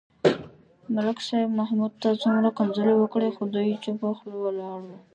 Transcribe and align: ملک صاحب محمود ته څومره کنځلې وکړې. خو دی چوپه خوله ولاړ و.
ملک 0.95 1.17
صاحب 1.27 1.49
محمود 1.59 1.93
ته 2.01 2.09
څومره 2.23 2.49
کنځلې 2.57 2.93
وکړې. 2.97 3.29
خو 3.35 3.43
دی 3.53 3.67
چوپه 3.83 4.09
خوله 4.17 4.37
ولاړ 4.41 4.79
و. 4.83 4.87